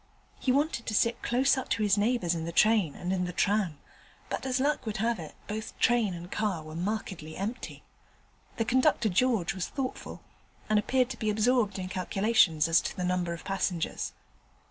[0.39, 3.31] He wanted to sit close up to his neighbours in the train and in the
[3.31, 3.77] tram,
[4.31, 7.83] but as luck would have it both train and car were markedly empty.
[8.57, 10.23] The conductor George was thoughtful,
[10.67, 14.13] and appeared to be absorbed in calculations as to the number of passengers.